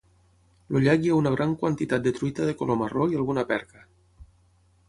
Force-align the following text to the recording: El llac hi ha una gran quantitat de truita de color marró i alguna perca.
El 0.77 0.83
llac 0.85 1.03
hi 1.07 1.11
ha 1.11 1.17
una 1.17 1.33
gran 1.35 1.53
quantitat 1.63 2.07
de 2.07 2.13
truita 2.21 2.47
de 2.49 2.57
color 2.63 2.81
marró 2.83 3.07
i 3.13 3.19
alguna 3.23 3.45
perca. 3.55 3.87